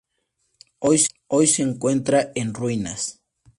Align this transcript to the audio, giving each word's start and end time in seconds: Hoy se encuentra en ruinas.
Hoy 0.79 0.97
se 1.45 1.61
encuentra 1.61 2.31
en 2.33 2.55
ruinas. 2.55 3.19